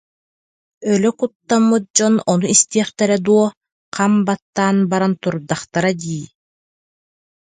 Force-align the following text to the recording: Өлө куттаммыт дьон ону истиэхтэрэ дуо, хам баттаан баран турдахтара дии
Өлө 0.91 1.09
куттаммыт 1.19 1.83
дьон 1.95 2.15
ону 2.31 2.45
истиэхтэрэ 2.55 3.17
дуо, 3.25 3.45
хам 3.95 4.13
баттаан 4.27 4.77
баран 4.91 5.13
турдахтара 5.21 5.91
дии 6.01 6.23